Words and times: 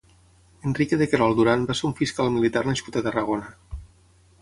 Enrique 0.69 0.97
de 1.01 1.09
Querol 1.11 1.37
Duran 1.41 1.67
va 1.73 1.77
ser 1.81 1.87
un 1.91 1.95
fiscal 2.01 2.35
militar 2.39 2.67
nascut 2.73 2.99
a 3.03 3.07
Tarragona. 3.11 3.57